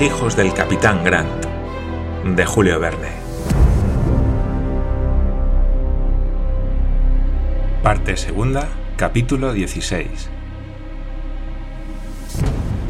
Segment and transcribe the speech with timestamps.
[0.00, 1.44] Hijos del capitán Grant,
[2.24, 3.08] de Julio Verne.
[7.82, 10.30] Parte segunda, capítulo 16.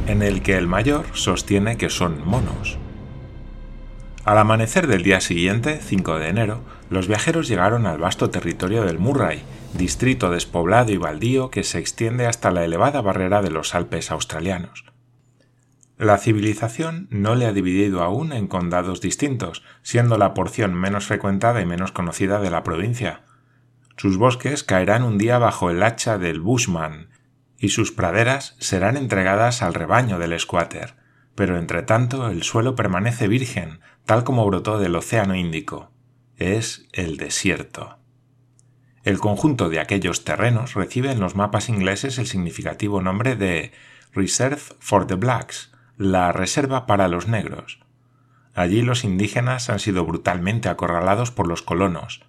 [0.06, 2.76] En el que el mayor sostiene que son monos.
[4.26, 8.98] Al amanecer del día siguiente, 5 de enero, los viajeros llegaron al vasto territorio del
[8.98, 14.10] Murray, distrito despoblado y baldío que se extiende hasta la elevada barrera de los Alpes
[14.10, 14.84] australianos.
[15.98, 21.60] La civilización no le ha dividido aún en condados distintos, siendo la porción menos frecuentada
[21.60, 23.22] y menos conocida de la provincia.
[23.96, 27.08] Sus bosques caerán un día bajo el hacha del bushman,
[27.58, 30.94] y sus praderas serán entregadas al rebaño del squatter,
[31.34, 35.90] pero entre tanto el suelo permanece virgen, tal como brotó del Océano Índico.
[36.36, 37.98] Es el desierto.
[39.02, 43.72] El conjunto de aquellos terrenos recibe en los mapas ingleses el significativo nombre de
[44.12, 47.80] Reserve for the Blacks, la reserva para los negros.
[48.54, 52.22] Allí los indígenas han sido brutalmente acorralados por los colonos.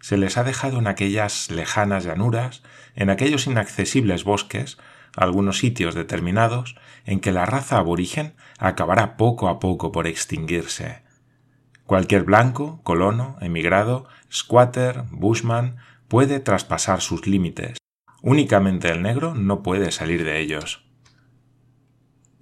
[0.00, 2.62] Se les ha dejado en aquellas lejanas llanuras,
[2.94, 4.78] en aquellos inaccesibles bosques,
[5.16, 11.02] algunos sitios determinados en que la raza aborigen acabará poco a poco por extinguirse.
[11.86, 15.76] Cualquier blanco, colono, emigrado, squatter, bushman
[16.08, 17.78] puede traspasar sus límites.
[18.20, 20.85] Únicamente el negro no puede salir de ellos.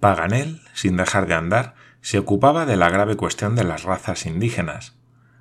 [0.05, 4.93] Paganel, sin dejar de andar, se ocupaba de la grave cuestión de las razas indígenas.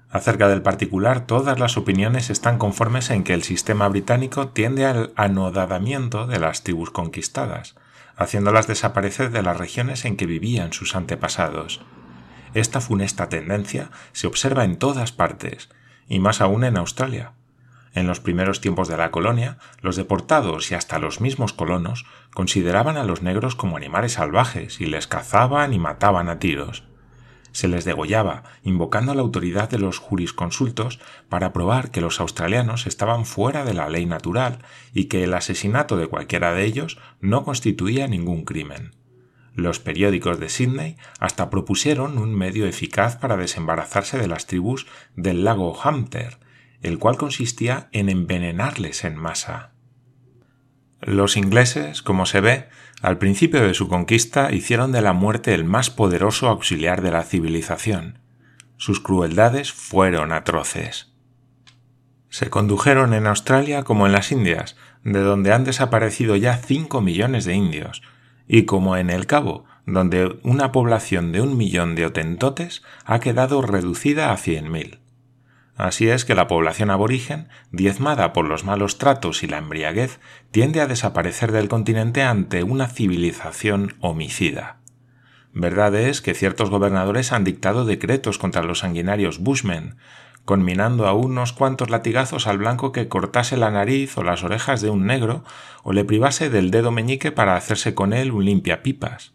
[0.09, 5.13] Acerca del particular, todas las opiniones están conformes en que el sistema británico tiende al
[5.17, 7.75] anodadamiento de las tribus conquistadas,
[8.17, 11.83] haciéndolas desaparecer de las regiones en que vivían sus antepasados.
[12.55, 15.69] Esta funesta tendencia se observa en todas partes,
[16.09, 17.33] y más aún en Australia.
[17.93, 22.97] En los primeros tiempos de la colonia, los deportados y hasta los mismos colonos consideraban
[22.97, 26.85] a los negros como animales salvajes y les cazaban y mataban a tiros.
[27.53, 33.25] Se les degollaba, invocando la autoridad de los jurisconsultos para probar que los australianos estaban
[33.25, 34.59] fuera de la ley natural
[34.93, 38.97] y que el asesinato de cualquiera de ellos no constituía ningún crimen.
[39.55, 45.45] Los periódicos de Sydney hasta propusieron un medio eficaz para desembarazarse de las tribus del
[45.45, 46.39] lago Hunter,
[46.83, 49.74] el cual consistía en envenenarles en masa.
[51.07, 52.69] Los ingleses, como se ve,
[53.03, 57.25] al principio de su conquista hicieron de la muerte el más poderoso auxiliar de la
[57.25, 58.21] civilización.
[58.79, 61.13] Sus crueldades fueron atroces.
[62.31, 67.45] Se condujeron en Australia como en las Indias, de donde han desaparecido ya cinco millones
[67.45, 68.03] de indios,
[68.49, 73.61] y como en el Cabo, donde una población de un millón de otentotes ha quedado
[73.61, 75.01] reducida a cien mil.
[75.77, 80.21] Así es que la población aborigen, diezmada por los malos tratos y la embriaguez,
[80.53, 84.79] tiende a desaparecer del continente ante una civilización homicida.
[85.53, 89.97] Verdad es que ciertos gobernadores han dictado decretos contra los sanguinarios bushmen,
[90.45, 94.91] conminando a unos cuantos latigazos al blanco que cortase la nariz o las orejas de
[94.91, 95.45] un negro
[95.83, 99.33] o le privase del dedo meñique para hacerse con él un limpiapipas.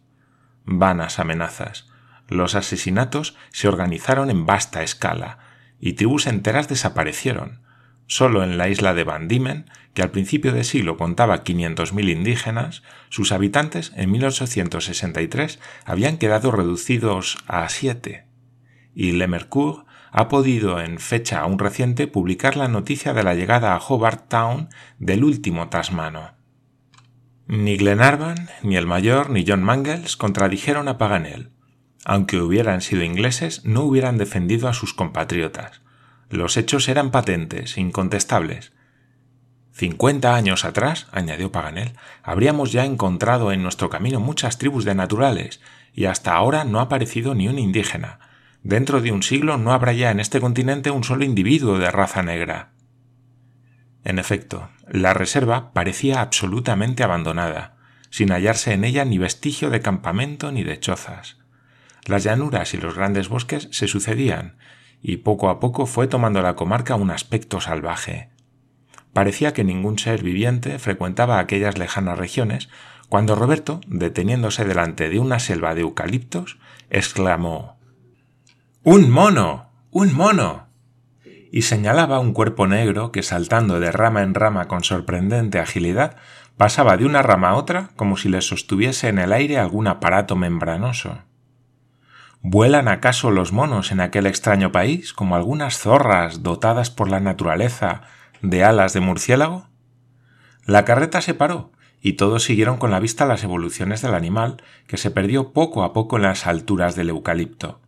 [0.64, 1.88] Vanas amenazas.
[2.28, 5.38] Los asesinatos se organizaron en vasta escala,
[5.80, 7.60] y tribus enteras desaparecieron.
[8.06, 12.82] Solo en la isla de Van Diemen, que al principio de siglo contaba 500.000 indígenas,
[13.08, 18.24] sus habitantes en 1863 habían quedado reducidos a siete.
[18.94, 23.74] Y Le Mercure ha podido en fecha aún reciente publicar la noticia de la llegada
[23.74, 26.32] a Hobart Town del último tasmano.
[27.46, 31.50] Ni Glenarvan, ni el mayor, ni John Mangles contradijeron a Paganel.
[32.04, 35.82] Aunque hubieran sido ingleses, no hubieran defendido a sus compatriotas.
[36.30, 38.72] Los hechos eran patentes, incontestables.
[39.72, 41.92] Cincuenta años atrás, añadió Paganel,
[42.22, 45.60] habríamos ya encontrado en nuestro camino muchas tribus de naturales,
[45.92, 48.20] y hasta ahora no ha aparecido ni un indígena.
[48.62, 52.22] Dentro de un siglo no habrá ya en este continente un solo individuo de raza
[52.22, 52.72] negra.
[54.04, 57.76] En efecto, la reserva parecía absolutamente abandonada,
[58.10, 61.39] sin hallarse en ella ni vestigio de campamento ni de chozas.
[62.06, 64.56] Las llanuras y los grandes bosques se sucedían,
[65.02, 68.30] y poco a poco fue tomando la comarca un aspecto salvaje.
[69.12, 72.68] Parecía que ningún ser viviente frecuentaba aquellas lejanas regiones,
[73.08, 76.58] cuando Roberto, deteniéndose delante de una selva de eucaliptos,
[76.90, 77.78] exclamó
[78.84, 79.70] ¡Un mono.
[79.90, 80.68] ¡Un mono.
[81.52, 86.16] y señalaba un cuerpo negro que saltando de rama en rama con sorprendente agilidad
[86.56, 90.36] pasaba de una rama a otra como si le sostuviese en el aire algún aparato
[90.36, 91.24] membranoso.
[92.42, 98.00] ¿Vuelan acaso los monos en aquel extraño país como algunas zorras dotadas por la naturaleza
[98.40, 99.66] de alas de murciélago?
[100.64, 101.70] La carreta se paró
[102.00, 105.92] y todos siguieron con la vista las evoluciones del animal, que se perdió poco a
[105.92, 107.82] poco en las alturas del eucalipto.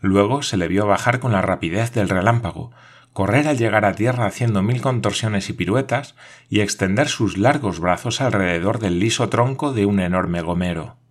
[0.00, 2.70] Luego se le vio bajar con la rapidez del relámpago,
[3.12, 6.14] correr al llegar a tierra haciendo mil contorsiones y piruetas,
[6.48, 11.01] y extender sus largos brazos alrededor del liso tronco de un enorme gomero.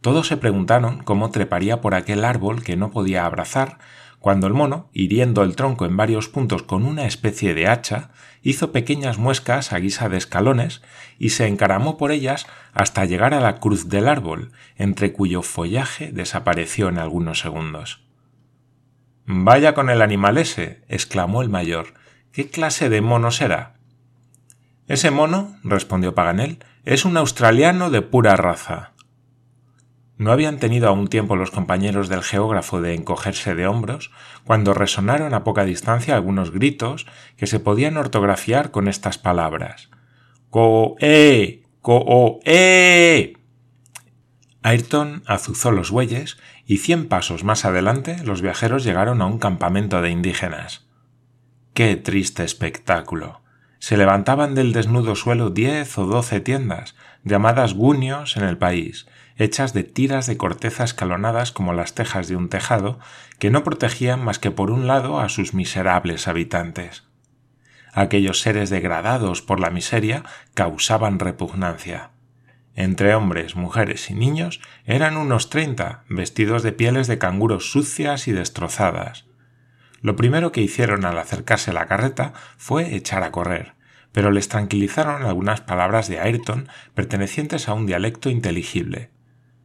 [0.00, 3.78] Todos se preguntaron cómo treparía por aquel árbol que no podía abrazar,
[4.18, 8.10] cuando el mono, hiriendo el tronco en varios puntos con una especie de hacha,
[8.42, 10.82] hizo pequeñas muescas a guisa de escalones
[11.18, 16.12] y se encaramó por ellas hasta llegar a la cruz del árbol, entre cuyo follaje
[16.12, 18.02] desapareció en algunos segundos.
[19.24, 21.94] Vaya con el animal ese, exclamó el mayor.
[22.32, 23.74] ¿Qué clase de mono será?
[24.86, 28.89] Ese mono, respondió Paganel, es un australiano de pura raza.
[30.20, 34.10] No habían tenido aún tiempo los compañeros del geógrafo de encogerse de hombros
[34.44, 37.06] cuando resonaron a poca distancia algunos gritos
[37.38, 39.88] que se podían ortografiar con estas palabras.
[40.50, 43.32] Co-e, co-e.
[44.62, 50.02] Ayrton azuzó los bueyes y cien pasos más adelante los viajeros llegaron a un campamento
[50.02, 50.86] de indígenas.
[51.72, 53.40] ¡Qué triste espectáculo!
[53.78, 56.94] Se levantaban del desnudo suelo diez o doce tiendas,
[57.24, 59.06] llamadas gunios en el país,
[59.40, 62.98] hechas de tiras de corteza escalonadas como las tejas de un tejado,
[63.38, 67.04] que no protegían más que por un lado a sus miserables habitantes.
[67.92, 72.10] Aquellos seres degradados por la miseria causaban repugnancia.
[72.76, 78.32] Entre hombres, mujeres y niños eran unos treinta, vestidos de pieles de canguros sucias y
[78.32, 79.24] destrozadas.
[80.02, 83.74] Lo primero que hicieron al acercarse a la carreta fue echar a correr,
[84.12, 89.10] pero les tranquilizaron algunas palabras de Ayrton pertenecientes a un dialecto inteligible.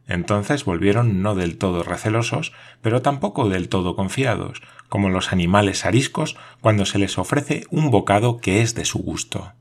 [0.07, 6.38] Entonces volvieron no del todo recelosos, pero tampoco del todo confiados, como los animales ariscos
[6.62, 9.54] cuando se les ofrece un bocado que es de su gusto.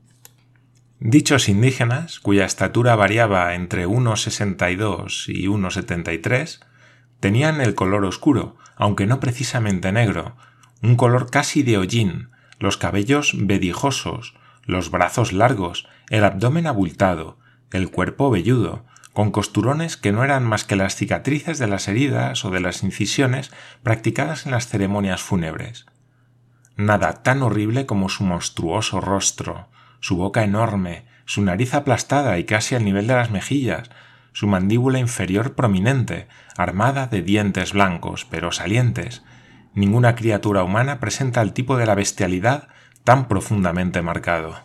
[0.99, 6.59] Dichos indígenas, cuya estatura variaba entre 1,62 y 1,73,
[7.19, 10.35] tenían el color oscuro, aunque no precisamente negro,
[10.81, 17.39] un color casi de hollín, los cabellos vedijosos, los brazos largos, el abdomen abultado,
[17.71, 22.43] el cuerpo velludo, con costurones que no eran más que las cicatrices de las heridas
[22.43, 23.49] o de las incisiones
[23.81, 25.85] practicadas en las ceremonias fúnebres.
[26.75, 29.69] Nada tan horrible como su monstruoso rostro,
[30.01, 33.89] su boca enorme, su nariz aplastada y casi al nivel de las mejillas,
[34.33, 36.27] su mandíbula inferior prominente,
[36.57, 39.23] armada de dientes blancos, pero salientes.
[39.73, 42.67] Ninguna criatura humana presenta el tipo de la bestialidad
[43.05, 44.57] tan profundamente marcado.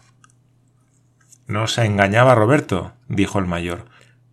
[1.46, 3.84] No se engañaba Roberto, dijo el mayor.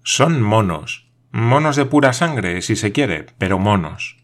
[0.09, 1.11] Son monos.
[1.31, 4.23] Monos de pura sangre, si se quiere, pero monos.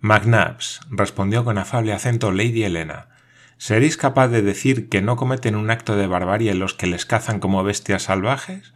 [0.00, 3.08] McNabbs, respondió con afable acento Lady Helena,
[3.56, 7.40] ¿Seréis capaz de decir que no cometen un acto de barbarie los que les cazan
[7.40, 8.74] como bestias salvajes?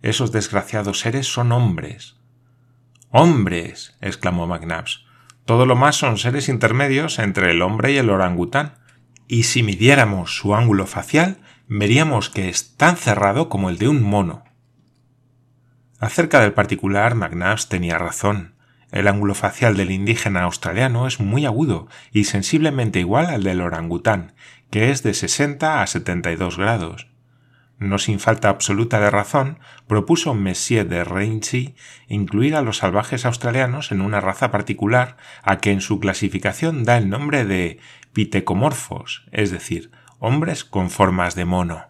[0.00, 2.16] Esos desgraciados seres son hombres.
[3.10, 3.98] ¡Hombres!
[4.00, 5.04] exclamó McNabbs.
[5.44, 8.78] Todo lo más son seres intermedios entre el hombre y el orangután.
[9.28, 11.36] Y si midiéramos su ángulo facial,
[11.68, 14.44] veríamos que es tan cerrado como el de un mono.
[16.00, 18.54] Acerca del particular, McNabbs tenía razón.
[18.90, 24.32] El ángulo facial del indígena australiano es muy agudo y sensiblemente igual al del orangután,
[24.70, 27.08] que es de 60 a 72 grados.
[27.78, 31.74] No sin falta absoluta de razón, propuso Messier de Rainsy
[32.08, 36.96] incluir a los salvajes australianos en una raza particular a que en su clasificación da
[36.96, 37.78] el nombre de
[38.14, 41.89] pitecomorfos, es decir, hombres con formas de mono.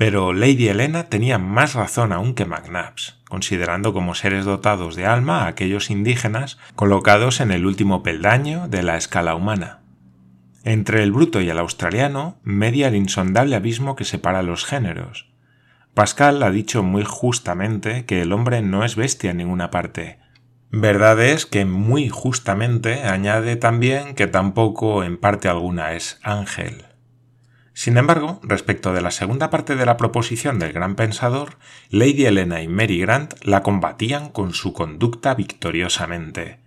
[0.00, 5.42] Pero Lady Helena tenía más razón aún que McNabbs, considerando como seres dotados de alma
[5.42, 9.80] a aquellos indígenas colocados en el último peldaño de la escala humana.
[10.64, 15.28] Entre el bruto y el australiano media el insondable abismo que separa los géneros.
[15.92, 20.18] Pascal ha dicho muy justamente que el hombre no es bestia en ninguna parte.
[20.70, 26.86] Verdad es que muy justamente añade también que tampoco en parte alguna es ángel.
[27.72, 31.56] Sin embargo, respecto de la segunda parte de la proposición del gran pensador,
[31.90, 36.58] Lady Helena y Mary Grant la combatían con su conducta victoriosamente.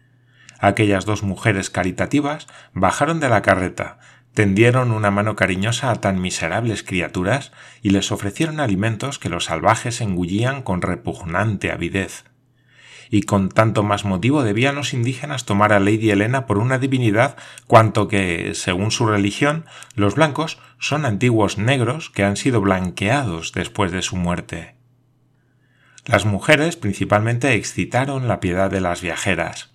[0.59, 3.99] Aquellas dos mujeres caritativas bajaron de la carreta,
[4.33, 10.01] tendieron una mano cariñosa a tan miserables criaturas y les ofrecieron alimentos que los salvajes
[10.01, 12.23] engullían con repugnante avidez
[13.13, 17.37] y con tanto más motivo debían los indígenas tomar a Lady Helena por una divinidad
[17.67, 23.91] cuanto que, según su religión, los blancos son antiguos negros que han sido blanqueados después
[23.91, 24.77] de su muerte.
[26.05, 29.69] Las mujeres principalmente excitaron la piedad de las viajeras.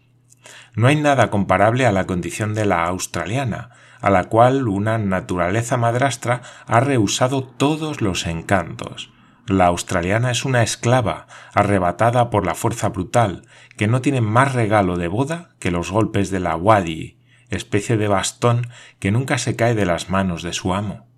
[0.74, 5.76] No hay nada comparable a la condición de la australiana, a la cual una naturaleza
[5.76, 9.12] madrastra ha rehusado todos los encantos,
[9.48, 13.46] La australiana es una esclava, arrebatada por la fuerza brutal,
[13.78, 18.08] que no tiene más regalo de boda que los golpes de la wadi, especie de
[18.08, 21.08] bastón que nunca se cae de las manos de su amo.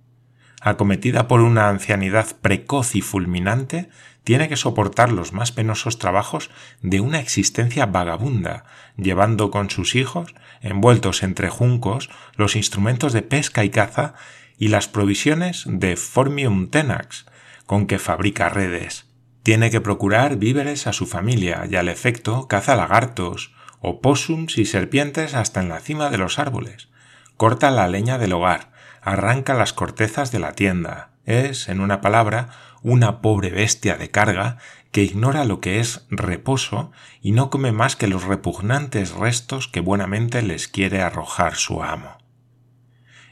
[0.60, 3.88] Acometida por una ancianidad precoz y fulminante,
[4.22, 6.50] tiene que soportar los más penosos trabajos
[6.82, 8.64] de una existencia vagabunda,
[8.96, 14.14] llevando con sus hijos, envueltos entre juncos, los instrumentos de pesca y caza
[14.56, 17.26] y las provisiones de Formium Tenax,
[17.70, 19.06] con que fabrica redes.
[19.44, 25.34] Tiene que procurar víveres a su familia y al efecto caza lagartos, opósums y serpientes
[25.34, 26.88] hasta en la cima de los árboles.
[27.36, 28.72] Corta la leña del hogar,
[29.02, 31.10] arranca las cortezas de la tienda.
[31.26, 32.48] Es, en una palabra,
[32.82, 34.58] una pobre bestia de carga
[34.90, 36.90] que ignora lo que es reposo
[37.22, 42.19] y no come más que los repugnantes restos que buenamente les quiere arrojar su amo.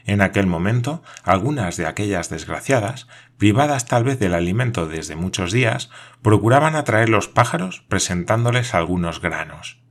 [0.09, 5.91] En aquel momento, algunas de aquellas desgraciadas, privadas tal vez del alimento desde muchos días,
[6.23, 9.83] procuraban atraer los pájaros presentándoles algunos granos.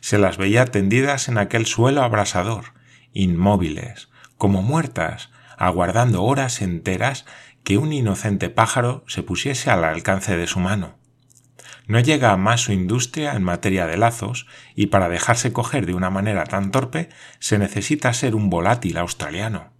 [0.00, 2.66] Se las veía tendidas en aquel suelo abrasador,
[3.12, 7.26] inmóviles, como muertas, aguardando horas enteras
[7.64, 11.00] que un inocente pájaro se pusiese al alcance de su mano.
[11.86, 16.10] No llega más su industria en materia de lazos, y para dejarse coger de una
[16.10, 17.08] manera tan torpe
[17.38, 19.72] se necesita ser un volátil australiano.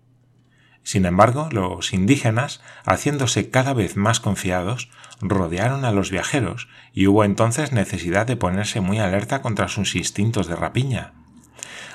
[0.85, 4.91] Sin embargo, los indígenas, haciéndose cada vez más confiados,
[5.21, 10.49] rodearon a los viajeros, y hubo entonces necesidad de ponerse muy alerta contra sus instintos
[10.49, 11.13] de rapiña.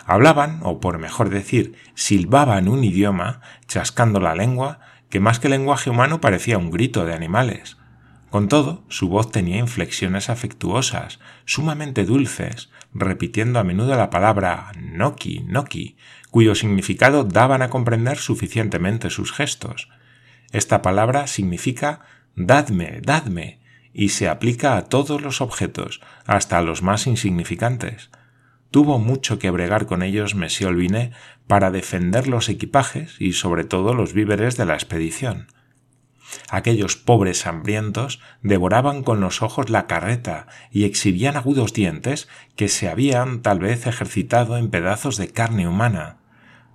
[0.06, 5.90] Hablaban, o por mejor decir, silbaban un idioma, chascando la lengua, que más que lenguaje
[5.90, 7.78] humano parecía un grito de animales.
[8.30, 15.42] Con todo, su voz tenía inflexiones afectuosas, sumamente dulces, repitiendo a menudo la palabra noki,
[15.42, 15.96] noki,
[16.30, 19.90] cuyo significado daban a comprender suficientemente sus gestos.
[20.52, 22.02] Esta palabra significa
[22.36, 23.60] dadme, dadme,
[23.94, 28.12] y se aplica a todos los objetos, hasta a los más insignificantes.
[28.72, 31.14] Tuvo mucho que bregar con ellos Monsieur Olviné
[31.48, 35.48] para defender los equipajes y sobre todo los víveres de la expedición.
[36.50, 42.90] Aquellos pobres hambrientos devoraban con los ojos la carreta y exhibían agudos dientes que se
[42.90, 46.18] habían tal vez ejercitado en pedazos de carne humana.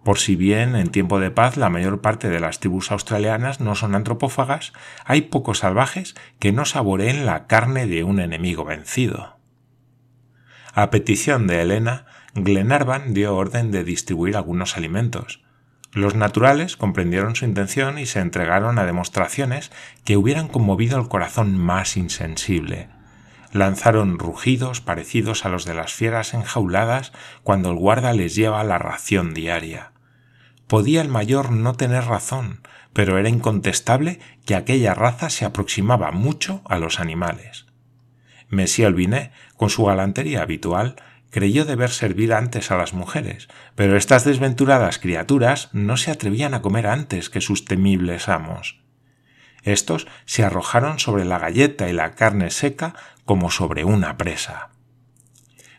[0.05, 3.75] Por si bien en tiempo de paz la mayor parte de las tribus australianas no
[3.77, 4.73] son antropófagas,
[5.05, 9.39] hay pocos salvajes que no saboreen la carne de un enemigo vencido.
[10.75, 15.42] A petición de Elena, Glenarvan dio orden de distribuir algunos alimentos,
[15.93, 19.71] los naturales comprendieron su intención y se entregaron a demostraciones
[20.05, 22.89] que hubieran conmovido el corazón más insensible.
[23.53, 28.79] Lanzaron rugidos parecidos a los de las fieras enjauladas cuando el guarda les lleva la
[28.79, 29.93] ración diaria.
[30.67, 32.63] Podía el mayor no tener razón,
[32.95, 37.67] pero era incontestable que aquella raza se aproximaba mucho a los animales.
[38.49, 40.97] Mesía Albinet, con su galantería habitual,
[41.33, 46.61] creyó deber servir antes a las mujeres, pero estas desventuradas criaturas no se atrevían a
[46.61, 48.83] comer antes que sus temibles amos.
[49.63, 54.71] Estos se arrojaron sobre la galleta y la carne seca como sobre una presa.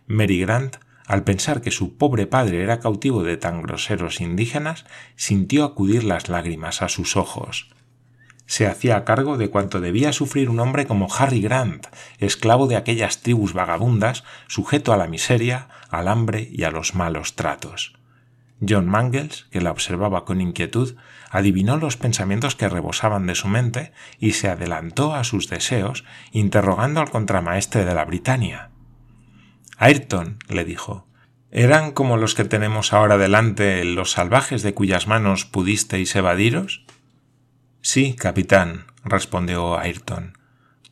[0.08, 5.66] Mary Grant, al pensar que su pobre padre era cautivo de tan groseros indígenas, sintió
[5.66, 7.73] acudir las lágrimas a sus ojos
[8.46, 11.88] se hacía cargo de cuanto debía sufrir un hombre como Harry Grant,
[12.20, 17.36] esclavo de aquellas tribus vagabundas, sujeto a la miseria, al hambre y a los malos
[17.36, 17.94] tratos.
[18.68, 20.96] John Mangles, que la observaba con inquietud,
[21.30, 27.02] adivinó los pensamientos que rebosaban de su mente y se adelantó a sus deseos, interrogando
[27.02, 28.70] al contramaestre de la Britania.
[29.78, 31.08] Ayrton, le dijo,
[31.52, 36.86] ¿eran como los que tenemos ahora delante los salvajes de cuyas manos pudisteis evadiros?
[37.86, 40.38] Sí, capitán, respondió Ayrton.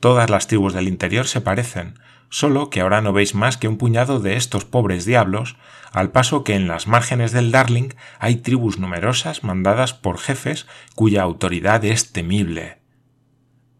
[0.01, 1.97] Todas las tribus del interior se parecen,
[2.29, 5.55] solo que ahora no veis más que un puñado de estos pobres diablos,
[5.93, 11.23] al paso que en las márgenes del Darling hay tribus numerosas mandadas por jefes cuya
[11.23, 12.79] autoridad es temible.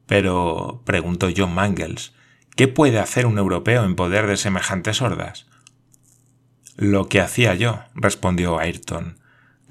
[0.06, 2.14] Pero, preguntó John Mangles,
[2.56, 5.48] ¿qué puede hacer un europeo en poder de semejantes hordas?
[6.78, 9.21] Lo que hacía yo, respondió Ayrton.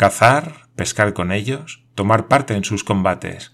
[0.01, 3.53] Cazar, pescar con ellos, tomar parte en sus combates.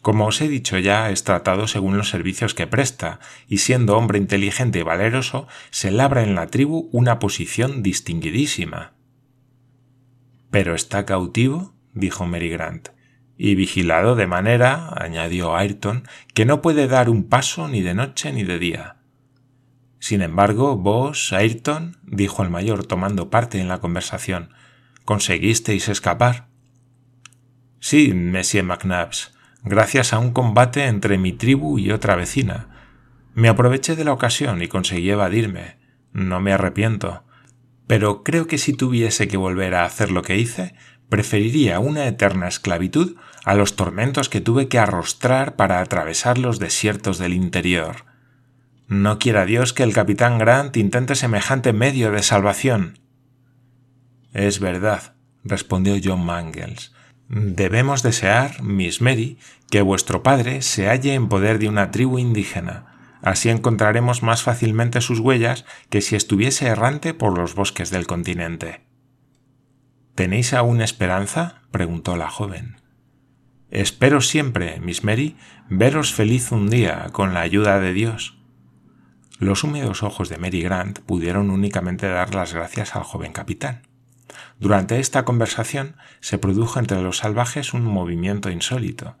[0.00, 4.16] Como os he dicho ya, es tratado según los servicios que presta, y siendo hombre
[4.16, 8.94] inteligente y valeroso, se labra en la tribu una posición distinguidísima.
[10.50, 11.74] ¿Pero está cautivo?
[11.92, 12.88] dijo Mary Grant.
[13.36, 18.32] Y vigilado de manera, añadió Ayrton, que no puede dar un paso ni de noche
[18.32, 18.96] ni de día.
[19.98, 24.54] Sin embargo, vos, Ayrton, dijo el mayor tomando parte en la conversación,
[25.04, 26.48] conseguisteis escapar.
[27.80, 32.68] Sí, Monsieur McNabbs, gracias a un combate entre mi tribu y otra vecina.
[33.34, 35.78] Me aproveché de la ocasión y conseguí evadirme.
[36.12, 37.24] No me arrepiento.
[37.86, 40.74] Pero creo que si tuviese que volver a hacer lo que hice,
[41.08, 47.18] preferiría una eterna esclavitud a los tormentos que tuve que arrostrar para atravesar los desiertos
[47.18, 48.04] del interior.
[48.88, 52.98] No quiera Dios que el capitán Grant intente semejante medio de salvación.
[54.32, 56.92] Es verdad, respondió John Mangles.
[57.28, 59.38] Debemos desear, Miss Mary,
[59.70, 63.18] que vuestro padre se halle en poder de una tribu indígena.
[63.22, 68.82] Así encontraremos más fácilmente sus huellas que si estuviese errante por los bosques del continente.
[70.14, 71.62] ¿Tenéis aún esperanza?
[71.70, 72.82] preguntó la joven.
[73.70, 75.36] Espero siempre, Miss Mary,
[75.70, 78.36] veros feliz un día con la ayuda de Dios.
[79.38, 83.91] Los húmedos ojos de Mary Grant pudieron únicamente dar las gracias al joven capitán.
[84.58, 89.16] Durante esta conversación se produjo entre los salvajes un movimiento insólito.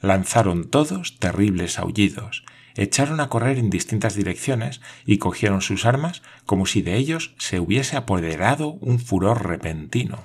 [0.00, 2.44] Lanzaron todos terribles aullidos,
[2.74, 7.60] echaron a correr en distintas direcciones y cogieron sus armas como si de ellos se
[7.60, 10.24] hubiese apoderado un furor repentino.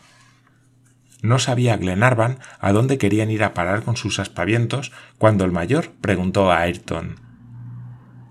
[1.22, 5.92] No sabía Glenarvan a dónde querían ir a parar con sus aspavientos cuando el mayor
[6.02, 7.30] preguntó a Ayrton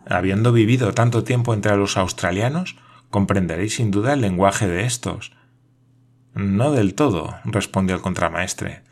[0.08, 2.76] Habiendo vivido tanto tiempo entre los australianos,
[3.10, 5.32] comprenderéis sin duda el lenguaje de estos.
[6.38, 8.82] No del todo, respondió el contramaestre,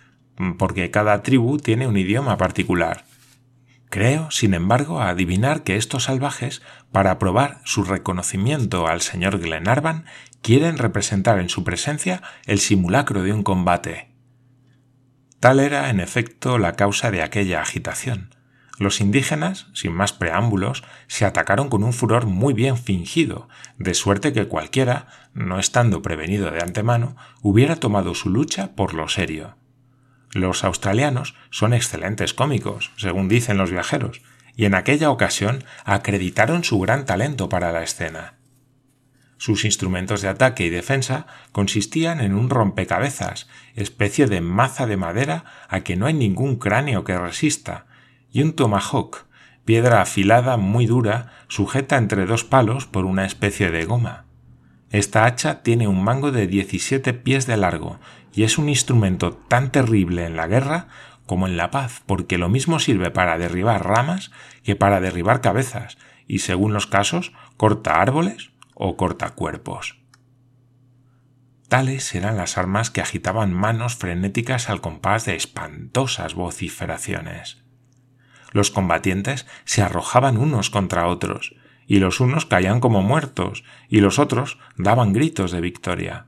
[0.58, 3.04] porque cada tribu tiene un idioma particular.
[3.88, 6.60] Creo, sin embargo, adivinar que estos salvajes,
[6.90, 10.06] para probar su reconocimiento al señor Glenarvan,
[10.42, 14.08] quieren representar en su presencia el simulacro de un combate.
[15.38, 18.34] Tal era, en efecto, la causa de aquella agitación.
[18.78, 24.34] Los indígenas, sin más preámbulos, se atacaron con un furor muy bien fingido, de suerte
[24.34, 29.56] que cualquiera, no estando prevenido de antemano, hubiera tomado su lucha por lo serio.
[30.32, 34.20] Los australianos son excelentes cómicos, según dicen los viajeros,
[34.54, 38.34] y en aquella ocasión acreditaron su gran talento para la escena.
[39.38, 45.44] Sus instrumentos de ataque y defensa consistían en un rompecabezas, especie de maza de madera
[45.68, 47.86] a que no hay ningún cráneo que resista,
[48.30, 49.26] y un tomahawk,
[49.64, 54.24] piedra afilada muy dura, sujeta entre dos palos por una especie de goma.
[54.90, 57.98] Esta hacha tiene un mango de 17 pies de largo
[58.32, 60.88] y es un instrumento tan terrible en la guerra
[61.26, 64.30] como en la paz, porque lo mismo sirve para derribar ramas
[64.62, 69.98] que para derribar cabezas, y según los casos, corta árboles o corta cuerpos.
[71.68, 77.65] Tales eran las armas que agitaban manos frenéticas al compás de espantosas vociferaciones.
[78.56, 81.54] Los combatientes se arrojaban unos contra otros,
[81.86, 86.24] y los unos caían como muertos, y los otros daban gritos de victoria.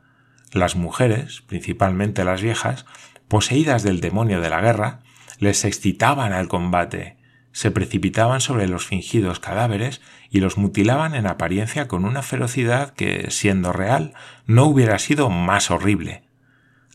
[0.52, 2.84] Las mujeres, principalmente las viejas,
[3.28, 5.00] poseídas del demonio de la guerra,
[5.38, 7.16] les excitaban al combate,
[7.52, 13.30] se precipitaban sobre los fingidos cadáveres y los mutilaban en apariencia con una ferocidad que,
[13.30, 14.12] siendo real,
[14.44, 16.24] no hubiera sido más horrible.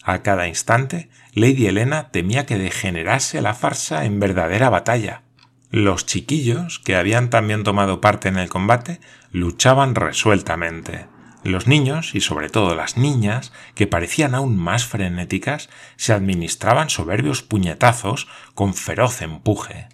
[0.03, 5.22] A cada instante, Lady Helena temía que degenerase la farsa en verdadera batalla.
[5.73, 11.07] Los chiquillos, que habían también tomado parte en el combate, luchaban resueltamente.
[11.43, 17.41] Los niños, y sobre todo las niñas, que parecían aún más frenéticas, se administraban soberbios
[17.41, 19.87] puñetazos con feroz empuje.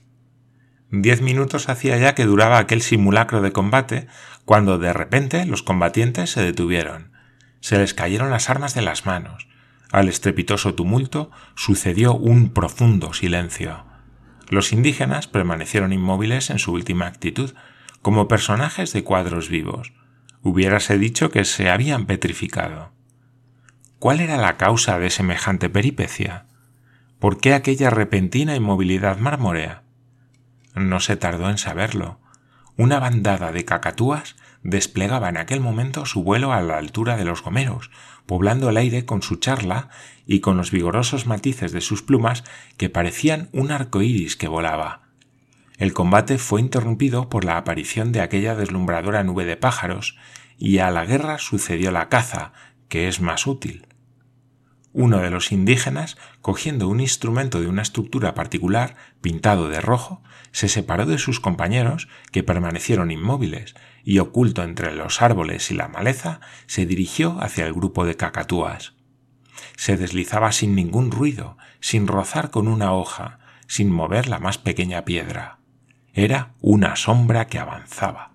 [0.92, 4.08] Diez minutos hacía ya que duraba aquel simulacro de combate,
[4.44, 7.14] cuando de repente los combatientes se detuvieron.
[7.62, 9.48] Se les cayeron las armas de las manos,
[9.94, 13.89] al estrepitoso tumulto sucedió un profundo silencio.
[14.50, 17.54] Los indígenas permanecieron inmóviles en su última actitud,
[18.02, 19.94] como personajes de cuadros vivos.
[20.42, 22.92] Hubiérase dicho que se habían petrificado.
[24.00, 26.46] ¿Cuál era la causa de semejante peripecia?
[27.20, 29.84] ¿Por qué aquella repentina inmovilidad marmórea?
[30.74, 32.20] No se tardó en saberlo.
[32.80, 37.44] Una bandada de cacatúas desplegaba en aquel momento su vuelo a la altura de los
[37.44, 37.92] gomeros,
[38.26, 39.90] poblando el aire con su charla
[40.26, 42.46] y con los vigorosos matices de sus plumas
[42.78, 45.02] que parecían un arco iris que volaba.
[45.78, 50.18] El combate fue interrumpido por la aparición de aquella deslumbradora nube de pájaros,
[50.58, 52.54] y a la guerra sucedió la caza,
[52.88, 53.89] que es más útil.
[54.92, 60.68] Uno de los indígenas, cogiendo un instrumento de una estructura particular, pintado de rojo, se
[60.68, 66.40] separó de sus compañeros, que permanecieron inmóviles, y oculto entre los árboles y la maleza,
[66.66, 68.94] se dirigió hacia el grupo de cacatúas.
[69.76, 75.06] Se deslizaba sin ningún ruido, sin rozar con una hoja, sin mover la más pequeña
[75.06, 75.60] piedra.
[76.14, 78.29] Era una sombra que avanzaba.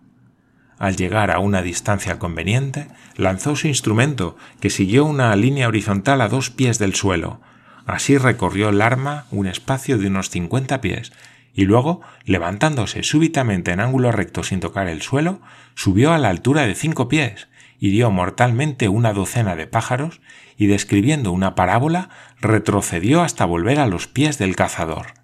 [0.78, 6.28] Al llegar a una distancia conveniente, lanzó su instrumento, que siguió una línea horizontal a
[6.28, 7.40] dos pies del suelo.
[7.86, 11.12] Así recorrió el arma un espacio de unos cincuenta pies,
[11.54, 15.40] y luego, levantándose súbitamente en ángulo recto sin tocar el suelo,
[15.74, 20.20] subió a la altura de cinco pies, hirió mortalmente una docena de pájaros
[20.56, 22.08] y describiendo una parábola
[22.40, 25.23] retrocedió hasta volver a los pies del cazador.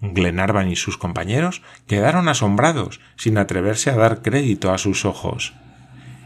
[0.00, 5.54] Glenarvan y sus compañeros quedaron asombrados, sin atreverse a dar crédito a sus ojos.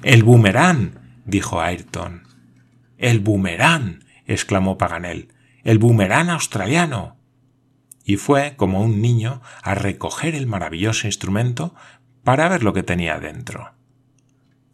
[0.02, 0.98] El boomerang.
[1.24, 2.24] dijo Ayrton.
[2.98, 4.04] El boomerang.
[4.26, 5.28] exclamó Paganel.
[5.64, 7.16] El boomerang australiano.
[8.04, 11.74] Y fue, como un niño, a recoger el maravilloso instrumento
[12.24, 13.72] para ver lo que tenía dentro.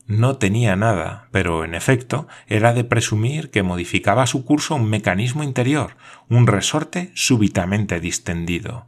[0.08, 5.42] No tenía nada, pero en efecto era de presumir que modificaba su curso un mecanismo
[5.42, 5.98] interior,
[6.30, 8.86] un resorte súbitamente distendido.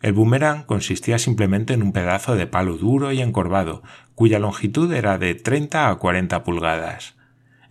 [0.00, 3.82] El boomerang consistía simplemente en un pedazo de palo duro y encorvado,
[4.14, 7.16] cuya longitud era de 30 a 40 pulgadas.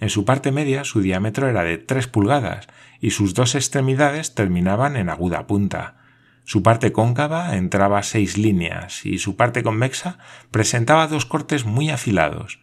[0.02, 2.68] En su parte media su diámetro era de 3 pulgadas
[3.00, 6.01] y sus dos extremidades terminaban en aguda punta.
[6.52, 10.18] Su parte cóncava entraba seis líneas y su parte convexa
[10.52, 12.60] presentaba dos cortes muy afilados.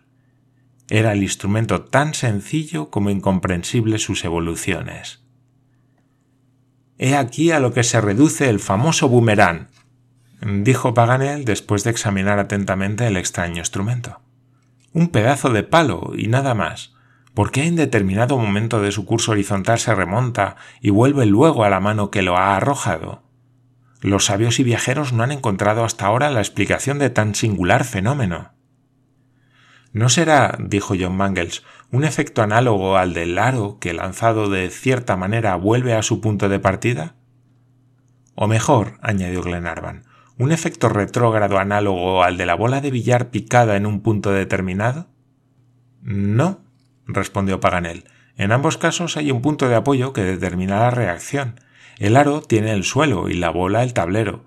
[0.90, 5.24] Era el instrumento tan sencillo como incomprensibles sus evoluciones.
[6.98, 9.68] He aquí a lo que se reduce el famoso boomerang,
[10.42, 14.20] dijo Paganel después de examinar atentamente el extraño instrumento.
[14.92, 16.92] Un pedazo de palo y nada más.
[17.32, 21.70] ¿Por qué en determinado momento de su curso horizontal se remonta y vuelve luego a
[21.70, 23.26] la mano que lo ha arrojado?
[24.00, 28.52] Los sabios y viajeros no han encontrado hasta ahora la explicación de tan singular fenómeno.
[29.92, 35.16] ¿No será, dijo John Mangles, un efecto análogo al del aro que lanzado de cierta
[35.16, 37.16] manera vuelve a su punto de partida?
[38.34, 40.04] O mejor, añadió Glenarvan,
[40.36, 45.08] un efecto retrógrado análogo al de la bola de billar picada en un punto determinado?
[46.02, 46.60] No,
[47.06, 48.04] respondió Paganel.
[48.36, 51.60] En ambos casos hay un punto de apoyo que determina la reacción,
[51.98, 54.44] el aro tiene el suelo y la bola el tablero.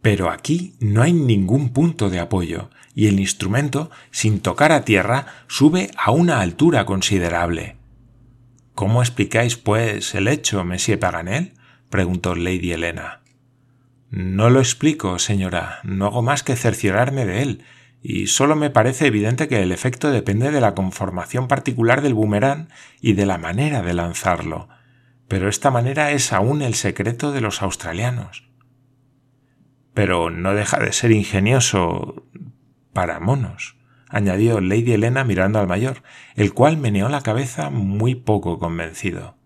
[0.00, 5.26] Pero aquí no hay ningún punto de apoyo, y el instrumento, sin tocar a tierra,
[5.46, 7.76] sube a una altura considerable.
[8.74, 11.52] ¿Cómo explicáis, pues, el hecho, Monsieur Paganel?
[11.90, 13.20] preguntó Lady Helena.
[14.10, 17.64] No lo explico, señora, no hago más que cerciorarme de él,
[18.02, 22.68] y solo me parece evidente que el efecto depende de la conformación particular del boomerang
[23.00, 24.68] y de la manera de lanzarlo
[25.32, 28.50] pero esta manera es aún el secreto de los australianos.
[29.94, 32.26] Pero no deja de ser ingenioso
[32.92, 33.78] para monos,
[34.10, 36.02] añadió Lady Helena mirando al mayor,
[36.34, 39.38] el cual meneó la cabeza muy poco convencido.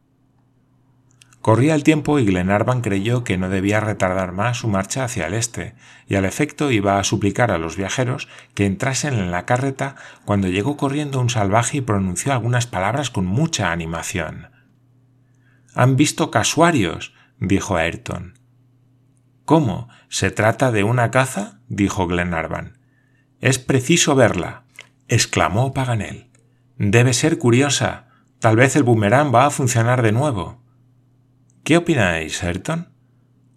[1.40, 5.34] Corría el tiempo y Glenarvan creyó que no debía retardar más su marcha hacia el
[5.34, 5.76] este,
[6.08, 9.94] y al efecto iba a suplicar a los viajeros que entrasen en la carreta
[10.24, 14.55] cuando llegó corriendo un salvaje y pronunció algunas palabras con mucha animación.
[15.76, 18.38] Han visto casuarios, dijo Ayrton.
[19.44, 19.90] ¿Cómo?
[20.08, 21.60] ¿Se trata de una caza?
[21.68, 22.78] dijo Glenarvan.
[23.42, 24.64] Es preciso verla,
[25.06, 26.30] exclamó Paganel.
[26.78, 28.08] Debe ser curiosa.
[28.38, 30.64] Tal vez el boomerang va a funcionar de nuevo.
[31.62, 32.88] ¿Qué opináis, Ayrton?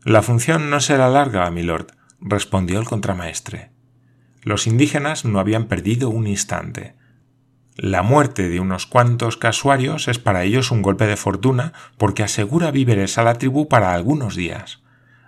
[0.03, 1.87] La función no será larga, milord,
[2.19, 3.71] respondió el contramaestre.
[4.43, 6.97] Los indígenas no habían perdido un instante.
[7.81, 12.71] La muerte de unos cuantos casuarios es para ellos un golpe de fortuna porque asegura
[12.71, 14.81] víveres a la tribu para algunos días.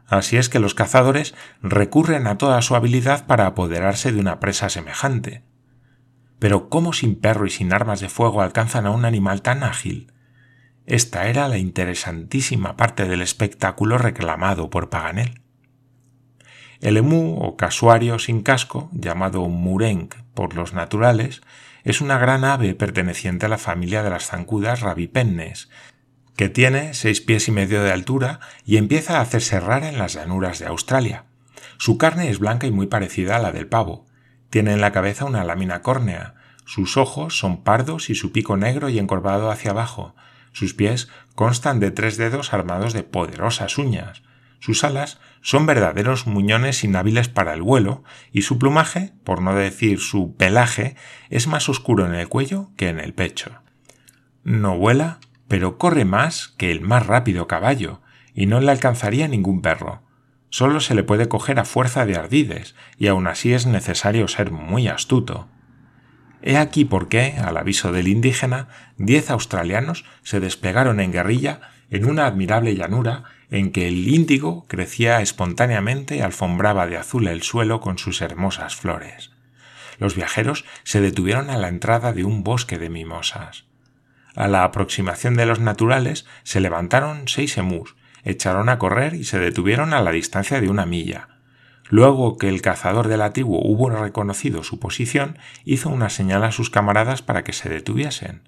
[0.06, 4.68] Así es que los cazadores recurren a toda su habilidad para apoderarse de una presa
[4.68, 5.46] semejante.
[6.40, 10.12] Pero ¿cómo sin perro y sin armas de fuego alcanzan a un animal tan ágil?
[10.86, 15.40] Esta era la interesantísima parte del espectáculo reclamado por Paganel.
[16.82, 21.42] El emú o casuario sin casco, llamado murenk por los naturales,
[21.84, 25.70] es una gran ave perteneciente a la familia de las zancudas rabipennes,
[26.36, 30.14] que tiene seis pies y medio de altura y empieza a hacerse rara en las
[30.14, 31.26] llanuras de Australia.
[31.78, 34.06] Su carne es blanca y muy parecida a la del pavo.
[34.50, 36.36] Tiene en la cabeza una lámina córnea.
[36.66, 40.16] Sus ojos son pardos y su pico negro y encorvado hacia abajo.
[40.52, 44.24] Sus pies constan de tres dedos armados de poderosas uñas.
[44.62, 50.00] Sus alas son verdaderos muñones inhábiles para el vuelo, y su plumaje, por no decir
[50.00, 50.96] su pelaje,
[51.30, 53.64] es más oscuro en el cuello que en el pecho.
[54.44, 58.02] No vuela, pero corre más que el más rápido caballo,
[58.36, 60.04] y no le alcanzaría ningún perro.
[60.50, 64.52] Solo se le puede coger a fuerza de ardides, y aun así es necesario ser
[64.52, 65.50] muy astuto.
[66.44, 72.06] He aquí por qué, al aviso del indígena, diez australianos se desplegaron en guerrilla en
[72.06, 77.82] una admirable llanura en que el índigo crecía espontáneamente y alfombraba de azul el suelo
[77.82, 79.32] con sus hermosas flores.
[80.00, 83.66] Los viajeros se detuvieron a la entrada de un bosque de mimosas.
[84.36, 89.38] A la aproximación de los naturales se levantaron seis emus, echaron a correr y se
[89.38, 91.28] detuvieron a la distancia de una milla.
[91.90, 96.70] Luego que el cazador del latiguo hubo reconocido su posición, hizo una señal a sus
[96.70, 98.44] camaradas para que se detuviesen.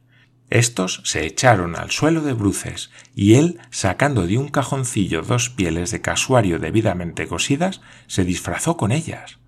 [0.54, 5.90] Estos se echaron al suelo de bruces, y él, sacando de un cajoncillo dos pieles
[5.90, 9.40] de casuario debidamente cosidas, se disfrazó con ellas.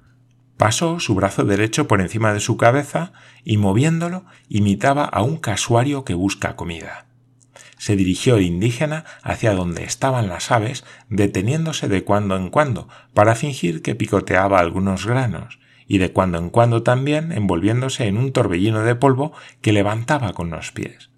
[0.58, 3.14] Pasó su brazo derecho por encima de su cabeza
[3.44, 7.06] y moviéndolo imitaba a un casuario que busca comida.
[7.78, 13.36] Se dirigió el indígena hacia donde estaban las aves, deteniéndose de cuando en cuando para
[13.36, 18.84] fingir que picoteaba algunos granos, y de cuando en cuando también envolviéndose en un torbellino
[18.84, 21.12] de polvo que levantaba con los pies.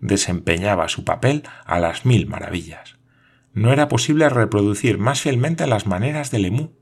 [0.00, 2.96] Desempeñaba su papel a las mil maravillas.
[3.52, 6.72] No era posible reproducir más fielmente las maneras del emú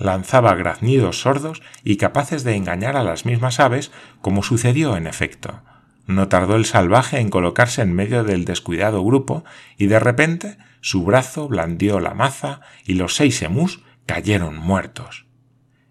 [0.00, 3.92] lanzaba graznidos sordos y capaces de engañar a las mismas aves,
[4.22, 5.62] como sucedió en efecto.
[6.06, 9.44] No tardó el salvaje en colocarse en medio del descuidado grupo,
[9.76, 15.26] y de repente su brazo blandió la maza y los seis emus cayeron muertos.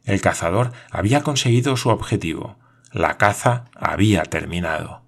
[0.09, 2.57] El cazador había conseguido su objetivo.
[2.91, 5.03] La caza había terminado.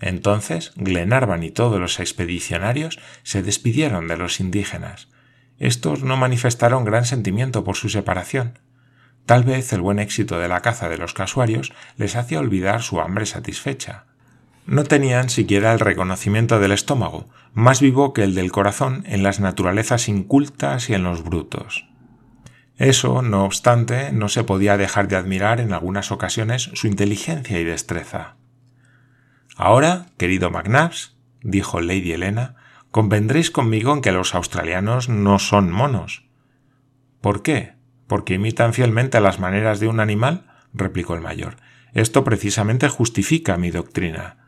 [0.00, 5.08] Entonces Glenarvan y todos los expedicionarios se despidieron de los indígenas,
[5.58, 8.58] estos no manifestaron gran sentimiento por su separación.
[9.24, 13.00] Tal vez el buen éxito de la caza de los casuarios les hacía olvidar su
[13.00, 14.04] hambre satisfecha.
[14.66, 19.40] No tenían siquiera el reconocimiento del estómago, más vivo que el del corazón en las
[19.40, 21.88] naturalezas incultas y en los brutos.
[22.76, 27.64] Eso, no obstante, no se podía dejar de admirar en algunas ocasiones su inteligencia y
[27.64, 28.36] destreza.
[29.56, 32.56] Ahora, querido McNabbs, dijo Lady Helena,
[32.90, 36.24] Convendréis conmigo en que los australianos no son monos.
[37.20, 37.74] ¿Por qué?
[38.06, 40.46] ¿Porque imitan fielmente las maneras de un animal?
[40.72, 41.56] replicó el mayor.
[41.92, 44.46] Esto precisamente justifica mi doctrina.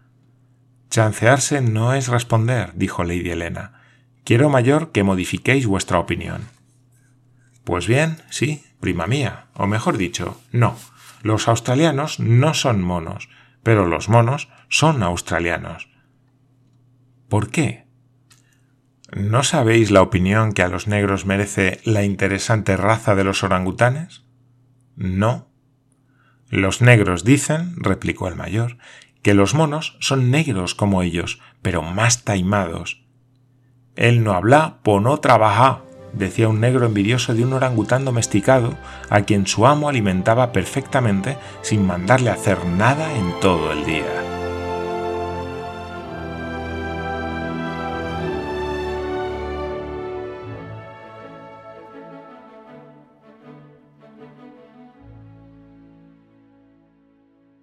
[0.88, 3.82] Chancearse no es responder, dijo Lady Helena.
[4.24, 6.42] Quiero, mayor, que modifiquéis vuestra opinión.
[7.68, 10.74] Pues bien, sí, prima mía, o mejor dicho, no.
[11.20, 13.28] Los australianos no son monos,
[13.62, 15.90] pero los monos son australianos.
[17.28, 17.84] ¿Por qué?
[19.14, 24.24] ¿No sabéis la opinión que a los negros merece la interesante raza de los orangutanes?
[24.96, 25.50] No.
[26.48, 28.78] Los negros dicen, replicó el mayor,
[29.20, 33.04] que los monos son negros como ellos, pero más taimados.
[33.94, 38.74] Él no habla por no trabaja, decía un negro envidioso de un orangután domesticado
[39.10, 44.37] a quien su amo alimentaba perfectamente sin mandarle hacer nada en todo el día.